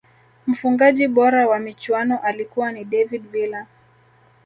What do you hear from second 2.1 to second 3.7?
alikuwa ni david villa